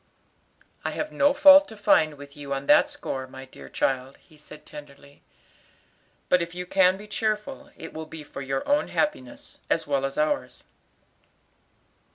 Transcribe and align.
"I 0.83 0.89
have 0.89 1.11
no 1.11 1.31
fault 1.31 1.67
to 1.67 1.77
find 1.77 2.15
with 2.15 2.35
you 2.35 2.55
on 2.55 2.65
that 2.65 2.89
score, 2.89 3.27
my 3.27 3.45
dear 3.45 3.69
child," 3.69 4.17
he 4.17 4.35
said 4.35 4.65
tenderly, 4.65 5.21
"but 6.27 6.41
if 6.41 6.55
you 6.55 6.65
can 6.65 6.97
be 6.97 7.05
cheerful, 7.05 7.69
it 7.77 7.93
will 7.93 8.07
be 8.07 8.23
for 8.23 8.41
your 8.41 8.67
own 8.67 8.87
happiness, 8.87 9.59
as 9.69 9.85
well 9.85 10.03
as 10.03 10.17
ours." 10.17 10.63